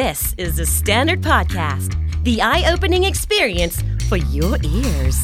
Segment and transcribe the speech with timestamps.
[0.00, 1.90] This is the Standard Podcast,
[2.24, 3.76] the eye opening experience
[4.08, 5.18] for your ears.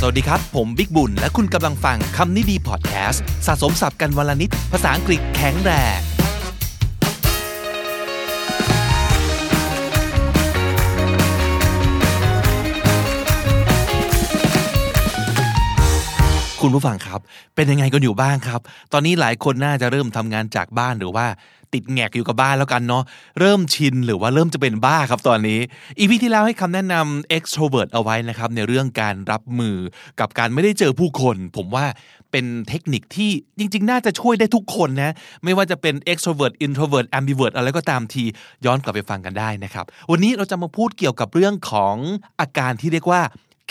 [0.00, 6.17] สวัสดีครับ ผมบิ๊กบุญ และคุณกำลังฟังคำนี้ดีพอดแคสต์สะสมสับกันวลนิด ภาษาอังกฤษแข็งแรง
[16.62, 17.20] คุณผู้ฟังครับ
[17.54, 18.60] เป็นยังไงกันอยู่บ้างครับ
[18.92, 21.26] ตอนนี้หลายคนน่าจะเริ่มทำงานจากบ้านหรือว่า
[21.74, 23.02] ติดแงกอยู่กับบ้านแล้วกันเนาะ
[23.40, 25.60] เริ่มชินหรือว่าเริ่มจะเป็นบ้าครับตอนนี้
[25.98, 29.76] อีพีที่แล้วให้คำแนะนำ extrovert เอาไว้นะครับในเรื่องการรับมือ
[30.20, 31.84] กับการไม่ได้เจอผู้คน ผมว่า
[32.30, 35.12] เป็นเทคนิคที่จริง ๆ น่าจะช่วยได้ทุกคนนะ
[35.44, 38.24] ไม่ว่าจะเป็น extrovert introvert ambivert อะไรก็ตามที
[38.64, 41.96] ย้อนกลับไปฟังกันได้นะครับ วันนี้เราจะมาพูดเกี่ยวกับเรื่องของ
[42.40, 43.22] อาการที่เรียกว่า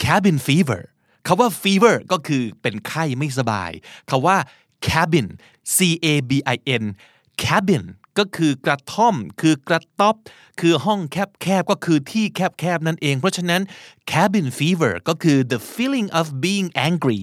[0.04, 0.82] cabin fever
[1.28, 3.72] คาว่า fever ก็คือเป็นไข้ไม่สบาย
[4.10, 4.38] คาว่า
[4.88, 5.28] cabin
[5.76, 5.78] c
[6.12, 6.84] a b i n
[7.44, 7.84] cabin
[8.18, 10.16] ก็คือกระท่อม คือกระต๊อบ
[10.60, 13.62] คือห้องแคบๆ ก็คือที่แคบๆ นั่นเอง เพราะฉะนั้น
[14.12, 17.22] cabin fever ก็คือ the feeling of being angry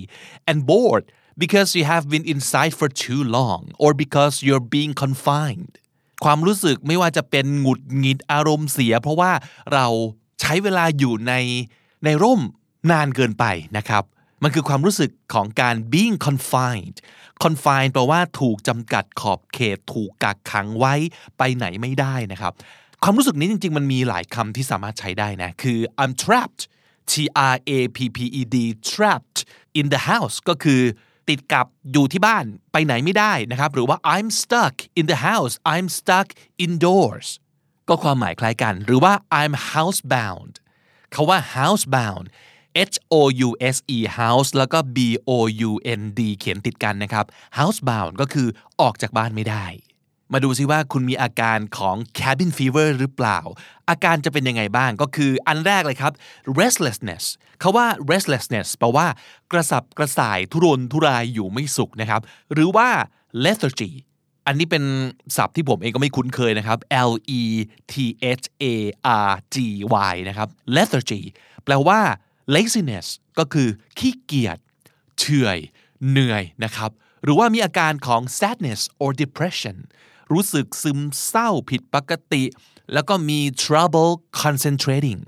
[0.50, 1.05] and bored
[1.43, 5.73] because you have been inside for too long or because you're being confined
[6.25, 9.33] ความรู้สึกไม่ว่าจะเป็นหงุดหงิดอารมณ์เสีย เพราะว่า
[9.73, 9.87] เรา
[10.41, 11.33] ใช้เวลาอยู่ใน
[12.05, 12.41] ในร่ม
[12.91, 13.45] นานเกินไป
[13.77, 14.05] นะครับ
[14.43, 16.97] มันคือความรู้สึกของการ being confined
[17.45, 20.95] confined แปลว่าถูกจำกัดขอบเขต ถูกกักขังไว้
[21.39, 22.53] ไปไหนไม่ได้นะครับ
[23.03, 26.62] ความรู้สึกนี้จริง ๆ มันมีหลายคำที่สามารถใช้ได้นะ คือ I'm trapped
[27.11, 27.12] T
[27.53, 28.57] R A P P E D
[28.91, 29.39] trapped
[29.79, 30.83] in the house ก็คือ
[31.29, 36.29] ติดกับอยู่ที่บ้านไปไหนไม่ได้นะครับ หรือว่า I'm stuck in the house I'm stuck
[36.65, 37.29] indoors
[37.89, 40.55] ก็ความหมายคล้ายกัน หรือว่า I'm housebound
[41.15, 42.27] คาว่า housebound
[42.91, 43.14] H O
[43.47, 45.30] U S E house แล้วก็ B O
[45.69, 47.25] U N D เขียนติดกันนะครับ
[47.58, 48.48] housebound ก็คือ
[48.81, 49.66] ออกจากบ้านไม่ได้
[50.33, 53.39] มาดูซิว่าคุณมีอาการของ cabin fever หรือเปล่า
[53.89, 56.12] อาการจะเป็นยังไงบ้างก็คืออันแรกเลยครับ
[56.61, 57.25] restlessness
[57.61, 59.06] เขาว่า restlessness แปลว่า
[59.53, 62.20] กระสับกระส่ายทุรนทุรายอยู่ไม่สุขนะครับ
[62.53, 62.88] หรือว่า
[63.44, 63.93] lethargy
[64.47, 64.84] อันนี้เป็น
[65.37, 66.78] ศัพท์ที่ผมเองก็ไม่คุ้นเคยนะครับ
[67.10, 67.43] L E
[67.93, 67.94] T
[68.41, 68.65] H A
[69.28, 69.56] R G
[70.12, 71.22] Y นะครับ lethargy
[71.65, 72.00] แปลว่า
[72.55, 73.06] laziness
[73.38, 73.69] ก็คือ
[73.99, 74.59] ขี้เกียจ
[75.19, 75.59] เฉื่อย
[76.09, 76.91] เหนื่อยนะครับ
[77.22, 79.77] หรือว่ามีอาการของ sadness or depression
[80.32, 82.44] รู้สึกซึมเศร้าผิดปกติ
[82.93, 84.12] แล้วก็มี trouble
[84.43, 85.21] concentrating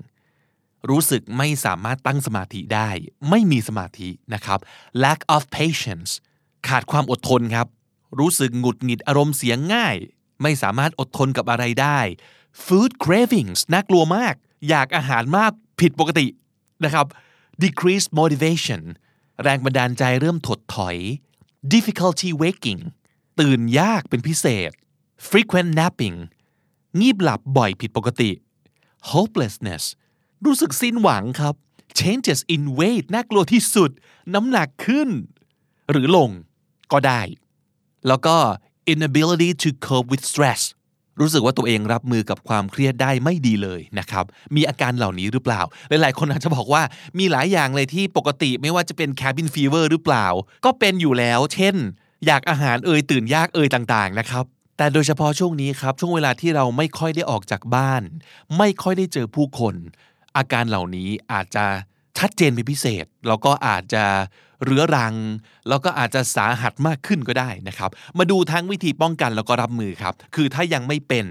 [0.89, 2.89] รู้สึกไม่สามารถตั้งสมาธิได้
[3.29, 4.59] ไม่มีสมาธินะครับ
[5.03, 6.11] lack of patience
[6.67, 7.67] ขาดความอดทนครับ
[8.19, 9.95] รู้สึกหงุดหงิดอารมณ์เสียงง่าย
[10.41, 11.99] ไม่สามารถอดทนกับอะไรได้
[12.65, 14.35] food cravings น่ากลัวมาก
[14.69, 16.25] อยากอาหารมากผิดปกติ
[16.83, 17.05] นะครับ
[17.63, 18.81] decreased motivation
[19.43, 20.97] แรงบันดาลใจเริ่มถดถอย
[21.73, 22.81] difficulty waking
[23.39, 24.71] ตื่นยากเป็นพิเศษ
[25.29, 26.17] frequent napping
[26.99, 28.31] งีบหลับบ่อยผิดปกติ
[29.11, 29.83] hopelessness
[30.45, 31.55] รู้สึกสิ้นหวังครับ
[31.99, 33.91] changes in weight น่ากลัวที่สุด
[34.33, 35.09] น้ำหนักขึ้น
[35.91, 36.29] หรือลง
[36.91, 37.21] ก็ได้
[38.07, 38.35] แล้วก็
[38.93, 40.61] inability to cope with stress
[41.19, 46.81] รู้สึกว่าตัวเองรับมือกับความเครียดได้ไม่ดีเลยนะครับ มีอาการเหล่านี้หรือเปล่า หลายๆ คนอาจจะบอกว่า
[47.19, 50.27] มีหลายอย่างเลยที่ปกติไม่ว่าจะเป็น cabin fever หรือเปล่า
[50.65, 51.75] ก็เป็นอยู่แล้ว เช่น
[52.25, 54.45] อยากอาหารเอ่ยตื่นยากเอ่ยต่างๆนะครับ
[54.77, 58.01] แต่โดยเฉพาะช่วงนี้ครับ ช่วงเวลาที่เราไม่ค่อยได้ออกจากบ้าน
[58.57, 59.75] ไม่ค่อยได้เจอผู้คน
[60.37, 61.65] อาการเหล่านี้อาจจะ
[62.17, 64.03] ชัดเจนเป็นพิเศษ แล้วก็อาจจะ
[64.65, 65.15] เรื้อรัง
[65.69, 71.25] แล้วก็อาจจะสาหัสมากขึ้นก็ได้นะครับ มาดูทั้งวิธีป้องกันแล้วก็รับมือครับ คือถ้ายังไม่เป็น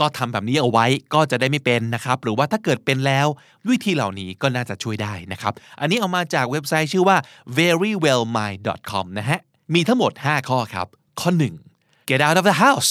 [0.00, 3.26] ก็ทำแบบนี้เอาไว้ก็จะได้ไม่เป็นนะครับ หรือว่าถ้าเกิดเป็นแล้ว
[3.70, 7.16] วิธีเหล่านี้ก็น่าจะช่วยได้นะครับ อันนี้เอามาจากเว็บไซต์ชื่อว่า
[7.56, 9.40] verywellmind.com นะฮะ
[9.74, 10.86] มีทั้งหมด 5 ข้อครับ
[11.20, 11.30] ข้อ
[11.70, 12.90] 1 get out of the house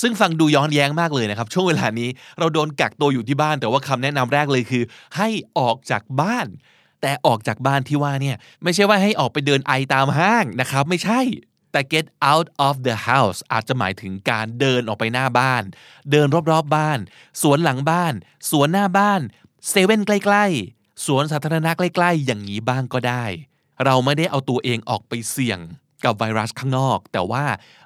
[0.00, 2.08] ซึ่งฟังดูย้อนแย้งมากเลยนะครับ ช่วงเวลานี้
[2.38, 4.84] เราโดนกักตัวอยู่ที่บ้าน แต่ว่าคำแนะนำแรกเลยคือ
[5.16, 6.46] ให้ออกจากบ้าน
[7.02, 11.20] แต่ออกจากบ้านที่ว่าเนี่ยไม่ใช่ว่าให้ออกไปเดินไอตามห้างนะครับ ไม่ใช่
[11.72, 15.62] แต่ get out of the house อาจจะหมายถึงการเดินออกไปหน้าบ้าน
[16.10, 16.98] เดินรอบๆบบ้าน
[17.42, 18.14] สวนหลังบ้าน
[18.50, 19.20] สวนหน้าบ้าน
[19.68, 23.24] เซเว่นใกล้ๆ สวนสาธารณะใกล้ๆ อย่างนี้บ้างก็ได้
[23.84, 25.58] เราไม่ได้เอาตัวเองออกไปเสี่ยง
[26.04, 27.44] กับไวรัสข้างนอก แต่ว่า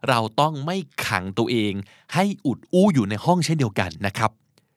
[0.08, 0.76] เราต้องไม่
[1.06, 1.72] ขังตัวเอง
[2.14, 4.30] ให้อุดอู้อยู่ในห้องเช่นเดียวกันนะครับ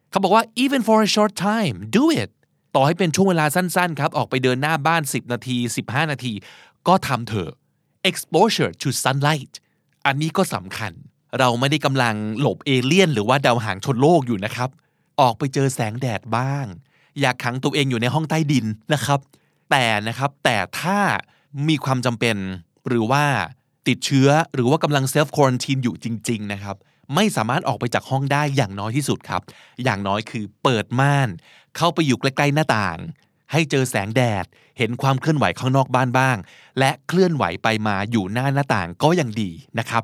[0.09, 2.29] เขาบอกว่า even for a short time do it
[2.75, 6.33] ต่อให้เป็นช่วงเวลาสั้นๆครับ ออกไปเดินหน้าบ้าน 10 นาที 15 นาที
[6.87, 7.51] ก็ทำเถอะ
[8.09, 9.53] exposure to sunlight
[10.05, 10.91] อันนี้ก็สำคัญ
[11.39, 14.69] เราไม่ได้กำลังหลบเอเลี่ยน หรือว่าดาวหางชนโลกอยู่นะครับ
[15.21, 16.65] ออกไปเจอแสงแดดบ้าง
[17.21, 19.19] อยากขังตัวเองอยู่ในห้องใต้ดินนะครับ
[19.71, 20.99] แต่นะครับ แต่ถ้า
[21.67, 22.35] มีความจำเป็น
[22.87, 23.25] หรือว่า
[23.87, 26.75] ติดเชื้อหรือว่ากำลังเซฟควอนตีนอยู่จริง ๆ นะครับ
[27.15, 29.41] ไม่สามารถออกไปจากห้องได้อย่างน้อยที่สุดครับ
[29.83, 31.29] อย่างน้อยคือเปิดม่าน
[31.77, 32.97] เข้าไปอยู่ใกล้ๆหน้าต่าง
[33.51, 34.45] ให้เจอแสงแดด
[34.77, 36.37] เห็นความเคลื่อนไหวข้างนอกบ้านบ้าง
[36.79, 40.03] และเคลื่อนไหวไปมาอยู่หน้าหน้าต่างก็ยังดีนะครับ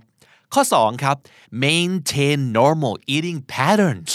[0.53, 1.15] ข้อ 2 ครับ
[1.63, 4.13] maintain normal eating patterns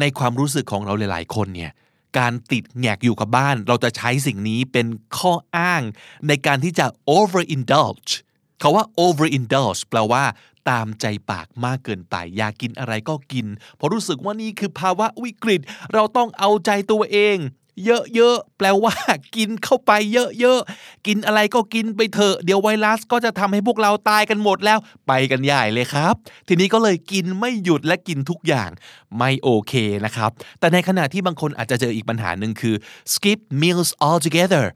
[0.00, 1.72] ในความรู้สึกของเราหลาย ๆ คนเนี่ย
[2.18, 4.86] การติดแงกอยู่กับบ้าน เราจะใช้สิ่งนี้เป็น
[5.18, 5.82] ข้ออ้าง
[6.28, 8.12] ในการที่จะ overindulge
[8.60, 10.24] เขาว่า overindulge แปลว่า
[10.70, 13.46] ตามใจปากมากเกินไป อยากกินอะไรก็กิน
[13.76, 15.60] เพราะรู้สึกว่านี่คือภาวะวิกฤต
[15.92, 17.36] เราต้องเอาใจตัวเอง
[17.84, 18.94] เยอะๆ แปลว่า
[19.36, 24.78] กินเข้าไปเยอะๆ กินอะไรก็กินไปเถอะ เดี๋ยวไวรัสก็จะทำให้พวกเราตายกันหมดแล้ว
[25.08, 26.14] ไปกันใหญ่เลยครับ
[26.48, 28.70] ทีนี้ก็เลยกินไม่หยุดและกินทุกอย่าง
[29.18, 29.72] ไม่โอเค
[30.04, 32.74] นะครับ แต่ในขณะที่บางคนอาจจะเจออีกปัญหาหนึ่งคือ
[33.12, 34.66] skip meals altogether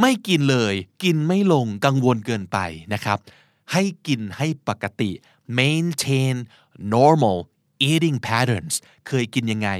[0.00, 2.58] ไม่กินเลย กินไม่ลงกังวลเกินไป
[2.92, 3.18] นะครับ
[3.72, 5.10] ให้กินให้ปกติ
[5.58, 6.36] maintain
[6.94, 7.38] normal
[7.90, 8.74] eating patterns
[9.08, 9.70] เคยกินยังไง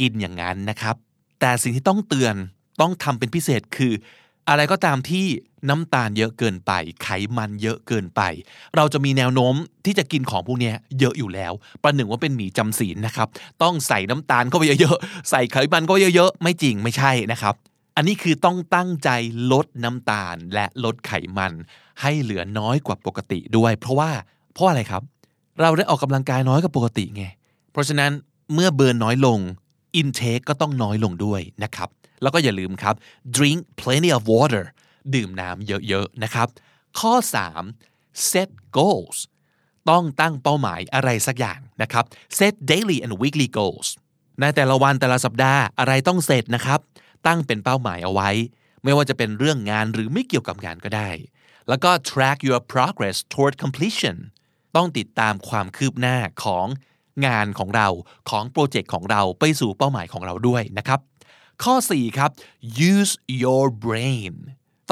[0.00, 0.96] กินอย่างนั้นนะครับ
[1.42, 2.34] แต่สิ่งที่ต้องเตือน
[2.80, 3.92] ต้องทำเป็นพิเศษคือ
[4.48, 5.26] อะไรก็ตามที่
[5.68, 6.72] น้ำตาลเยอะเกินไป
[7.02, 8.20] ไขมันเยอะเกินไป
[8.76, 9.54] เราจะมีแนวโน้ม
[9.84, 11.52] ที่จะกินของพวกนี้เยอะอยู่แล้ว
[11.82, 13.28] ประหนึ่งว่าเป็นหมีจำศีลนะครับ
[13.62, 17.54] ต้องใส่น้ำตาลเข้าไปเยอะๆ ใส่ไขมันก็เยอะๆ ไม่จริงไม่ใช่นะครับ
[17.96, 19.08] อันนี้คือต้องตั้งใจ
[19.52, 21.52] ลดน้ำตาลและลดไขมัน
[22.00, 24.10] ให้เหลือน้อยกว่าปกติด้วย เพราะว่า
[24.52, 25.02] เพราะอะไรครับ
[25.60, 27.24] เราได้ออกกำลังกายน้อยกว่าปกติไง
[27.72, 28.10] เพราะฉะนั้น
[28.54, 29.38] เมื่อเบิร์นน้อยลง
[30.00, 31.88] intake ก็ต้องน้อยลงด้วยนะครับ
[32.22, 32.94] แล้วก็อย่าลืมครับ
[33.36, 34.64] drink plenty of water
[35.14, 36.48] ดื่มน้ำเยอะๆนะครับ
[37.00, 37.14] ข้อ
[37.72, 39.18] 3 set goals
[39.90, 42.04] ต้องตั้งเป้าหมายอะไรสักอย่างนะครับ
[42.38, 43.88] set daily and weekly goals
[44.40, 46.80] ในแต่ละวันแต่ละสัปดาห์อะไรต้องเสร็จนะครับ
[47.26, 48.30] ตั้งเป็นเป้าหมายเอาไว้
[48.84, 51.10] ไม่ว่าจะเป็นเรื่องงานหรือไม่เกี่ยวกับงานก็ได้
[51.68, 54.16] แล้วก็ track your progress toward completion
[54.76, 56.66] ต้องติดตามความคืบหน้าของ
[57.26, 57.88] งานของเรา
[58.30, 61.00] ของโปรเจกต์ของเราไปสู่เป้าหมายของเราด้วยนะครับ
[61.64, 62.30] ข้อ 4 ครับ
[62.92, 63.12] use
[63.42, 64.34] your brain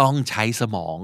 [0.00, 0.98] ต้องใช้สมอง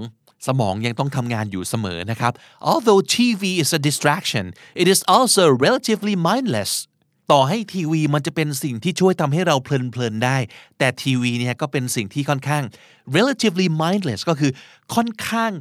[0.47, 2.33] สมองยังต้องทำงานอยู่เสมอนะครับ
[2.71, 4.45] although TV is a distraction
[4.81, 6.71] it is also relatively mindless
[7.31, 10.37] ต่อให้ทีวีมันจะเป็นสิ่งที่ช่วยทำให้เราเพลินๆได้
[10.77, 12.63] แต่ทีวีเนี่ยก็เป็นสิ่งที่ค่อนข้าง
[13.17, 14.51] relatively mindless ก็คือ
[14.95, 15.51] ค่อนข้าง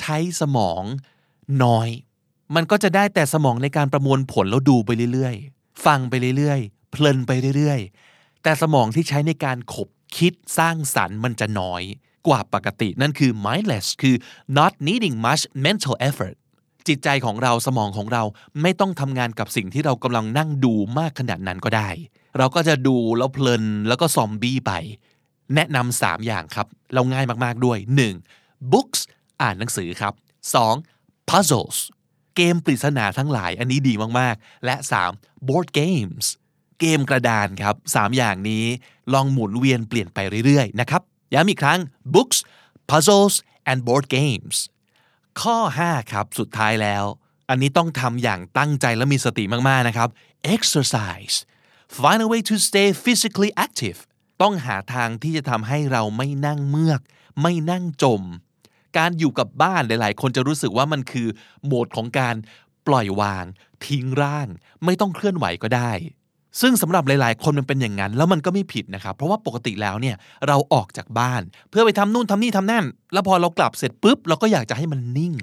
[0.00, 0.82] ใช้สมอง
[1.64, 1.88] น้อย
[2.54, 11.82] มันก็จะได้แต่สมองในการประมวลผลแล้วดูไปเรื่อยๆ ฟังไปเรื่อยๆ เพลินไปเรื่อยๆ แต่สมองที่ใช้ในการขบคิดสร้างสรรค์มันจะน้อย
[12.26, 14.16] กว่าปกติ นั่นคือ mindless คือ
[14.58, 16.36] not needing much mental effort
[16.88, 18.22] จิตใจของเราสมองของเรา
[18.62, 21.90] ไม่ต้องทำงานกับสิ่งที่เรากำลังนั่งดูมากขนาดนั้นก็ได้
[22.38, 24.72] เราก็จะดูแล้วเพลินแล้วก็ซอมบี้ไป
[25.54, 27.78] แนะนำสามอย่างครับ เราง่ายมากๆด้วย
[28.24, 28.72] 1.
[28.72, 29.00] books
[29.42, 30.12] อ่านหนังสือครับ
[30.72, 31.30] 2.
[31.30, 31.78] puzzles
[32.36, 34.74] เกมปริศนาทั้งหลายอันนี้ดีมากๆ และ
[35.12, 35.48] 3.
[35.48, 36.24] board games
[36.80, 38.64] เกมกระดานครับ 3 อย่างนี้
[39.12, 41.02] ลองหมุนเวียนเปลี่ยนไปเรื่อยๆ นะครับ
[41.34, 41.80] ย้ำอีกครั้ง
[42.14, 42.38] books
[42.90, 43.34] puzzles
[43.70, 44.56] and board games
[45.40, 47.04] ข้อ 5 ครับ สุดท้ายแล้ว
[47.48, 50.08] อันนี้ต้องทำอย่างตั้งใจและมีสติมากๆ นะครับ
[50.54, 51.36] exercise
[51.98, 53.98] find a way to stay physically active
[54.42, 57.00] ต้องหาทางที่จะทำให้เราไม่นั่งเมือก
[57.42, 58.22] ไม่นั่งจม
[58.98, 61.28] การอยู่กับบ้านหลาย ๆ คนจะรู้สึกว่ามันคือ
[61.64, 62.34] โหมดของการ
[62.86, 63.44] ปล่อยวาง
[63.86, 64.48] ทิ้งร่าง
[64.84, 65.92] ไม่ต้องเคลื่อนไหวก็ได้
[66.60, 70.16] ซึ่งสำหรับหลาย ๆ คนมันเป็นอย่างนั้น แล้วมันก็ไม่ผิดนะครับเพราะว่าปกติแล้วเนี่ย
[70.46, 75.34] เราออกจากบ้าน เพื่อไปทำนู่นทำนี่ทำนั่น แล้วพอเรากลับเสร็จปุ๊บเราก็อยากจะให้มันนิ่ง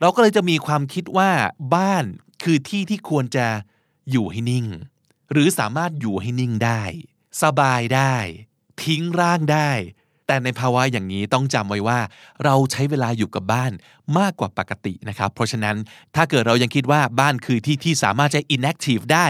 [0.00, 1.30] เราก็เลยจะมีความคิดว่า
[1.74, 2.04] บ้าน
[2.42, 3.46] คือที่ที่ควรจะ
[4.10, 4.66] อยู่ให้นิ่ง
[5.32, 6.82] หรือสามารถอยู่ให้นิ่งได้
[7.42, 8.16] สบายได้
[8.84, 9.70] ทิ้งร่างได้
[10.26, 11.98] แต่ในภาวะอย่างนี้ต้องจำไว้ว่า
[12.44, 13.72] เราใช้เวลาอยู่กับบ้าน
[14.18, 15.76] มากกว่าปกตินะครับ เพราะฉะนั้น
[16.14, 19.26] ถ้าเกิดเรายังคิดว่าบ้านคือที่ที่สามารถจะ inactive ได้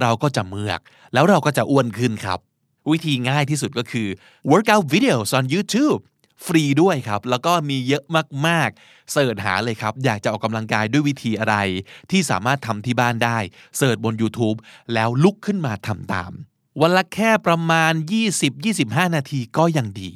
[0.00, 0.80] เราก็จะเมือก
[1.12, 2.38] แล้วเราก็จะอ้วนขึ้นครับ
[2.90, 4.08] วิธีง่ายที่สุดก็คือ
[4.50, 6.00] workout videos on YouTube
[6.46, 8.04] ฟรีด้วยครับ แล้วก็มีเยอะ
[8.46, 11.56] มากๆเสิร์ชหาเลยครับ อยากจะออกกำลังกายด้วยวิธีอะไร
[12.10, 13.38] ที่สามารถทำที่บ้านได้
[13.76, 14.56] เสิร์ชบน YouTube
[14.94, 16.32] แล้วลุกขึ้นมาทำตาม
[16.80, 17.92] วันละแค่ประมาณ
[18.54, 20.10] 20-25 นาทีก็ยังดี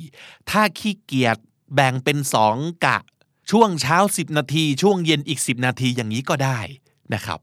[0.50, 1.36] ถ้าขี้เกียจ
[1.74, 2.18] แบ่งเป็น
[2.50, 2.98] 2 กะ
[3.50, 6.58] ช่วงเช้า 10 นาที ช่วงเย็นอีก 10 นาทีอย่างนี้ก็ได้
[7.14, 7.40] นะครับ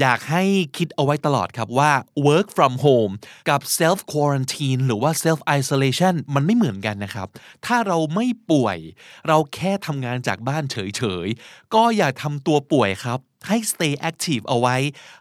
[0.00, 0.44] อยากให้
[0.76, 1.92] คิดเอาไว้ตลอดครับว่า
[2.26, 3.14] work from home
[3.48, 7.28] กับ self quarantine หรือว่า self isolation มันไม่เหมือนกันนะครับ
[7.66, 8.78] ถ้าเราไม่ป่วย
[9.26, 14.76] เราแค่ทำงานจากบ้านเฉยๆ ก็อย่าทำตัวป่วยครับ ให้ stay active เอาไว้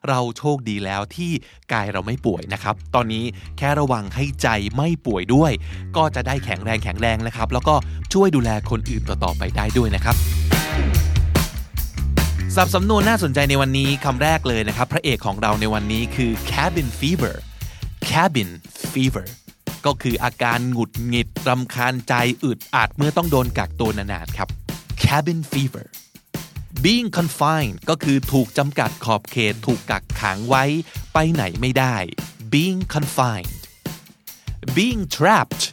[0.08, 1.32] เราโชคดีแล้วที่
[1.74, 3.24] กายเราไม่ป่วยนะครับ ตอนนี้
[3.58, 5.52] แค่ระวังให้ใจไม่ป่วยด้วย
[5.98, 7.76] ก็จะได้แข็งแรงแข็งแรงนะครับ แล้วก็
[8.14, 10.16] ช่วยดูแลคนอื่นต่อๆไปได้ด้วยนะครับ
[12.56, 17.36] สับสำนวนน่าสนใจในวันนี้คำแรกเลยนะครับ พระเอกของเราในวันนี้คือ cabin fever
[18.10, 18.50] cabin
[18.94, 19.28] fever
[19.86, 24.50] ก็คืออาการหงุดหงิดรำคาญใจอึดอัดเมื่อต้องโดนกักตัวนานๆครับ
[25.04, 25.86] cabin fever
[26.84, 30.64] being confined ก็คือถูกจำกัดขอบเขตถูกกักขังไว้
[31.14, 31.96] ไปไหนไม่ได้
[32.54, 33.54] being confined
[34.76, 35.64] being trapped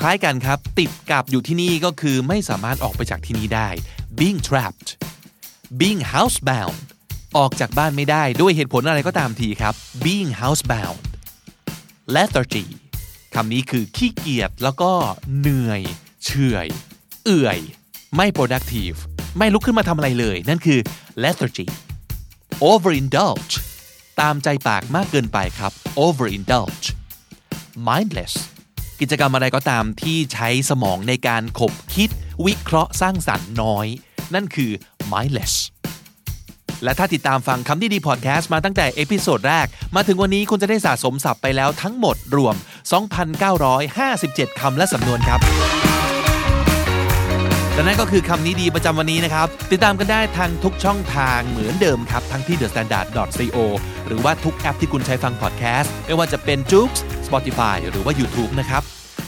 [0.00, 3.68] คล้ายกันครับ ติดกับอยู่ที่นี่ก็คือไม่สามารถออกไปจากที่นี่ได้
[4.18, 4.88] being trapped
[5.80, 6.78] being housebound
[7.36, 11.00] ออกจากบ้านไม่ได้ด้วยเหตุผลอะไรก็ตามทีครับ being housebound
[12.14, 12.66] lethargy
[13.34, 14.92] คำนี้คือขี้เกียจแล้วก็
[15.38, 15.82] เหนื่อย
[16.24, 16.66] เฉื่อย
[17.24, 17.58] เอื่อย
[18.16, 18.98] ไม่ productive
[19.36, 20.78] ไม่ลุกขึ้นมาทำอะไรเลย นั่นคือ
[21.22, 21.66] lethargy
[22.70, 23.54] overindulge
[24.20, 25.72] ตามใจปากมากเกินไปครับ
[26.04, 26.86] overindulge
[27.88, 28.34] mindless
[29.00, 32.10] กิจกรรมอะไรก็ตามที่ใช้สมองในการขบคิด
[32.46, 33.86] วิเคราะห์สร้างสรรค์น้อย
[34.34, 34.70] นั่นคือ
[35.12, 35.54] mindless
[36.84, 42.54] และถ้าติดตามฟังคำนี้ดีพอดแคสต์มาตั้งแต่ episode แรก มาถึงวันนี้คุณจะได้สะสมศัพท์ไปแล้วทั้งหมดรวม
[43.78, 45.40] 2,957 คำและสำนวนครับ
[47.80, 53.58] และนั่นก็คือคำนี้ดีประจำวันนี้นะครับ ติดตามกันได้ทางทุกช่องทางเหมือนเดิมครับ ทั้งที่ thestandard.co
[54.06, 56.90] หรือว่าทุกแอปที่คุณใช้ฟังพอดแคสต์ไม่ว่าจะเป็น j o o x
[57.26, 58.82] Spotify หรือว่า YouTube นะครับ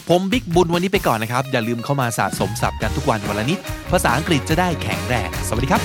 [0.08, 3.58] ผมบิ๊กบุญวันนี้ไปก่อนนะครับ อย่าลืมเข้ามาสะสมศัพท์กันทุกวันวันละนิด
[3.92, 5.82] ภาษาอังกฤษจะได้แข็งแรง สวัสดีครับ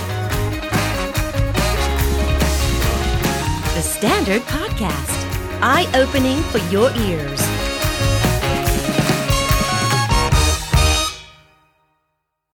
[3.76, 5.20] The Standard Podcast,
[5.74, 7.57] eye opening for your ears.